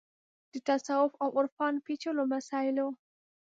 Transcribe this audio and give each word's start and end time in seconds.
د 0.51 0.53
تصوف 0.67 1.11
او 1.23 1.29
عرفان 1.39 1.73
پېچلو 1.85 2.23
مسایلو 2.33 2.87